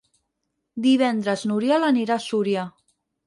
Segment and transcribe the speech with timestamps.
[0.85, 2.65] Divendres n'Oriol anirà a Súria.